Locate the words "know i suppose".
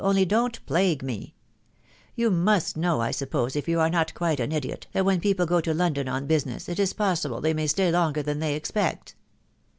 2.75-3.55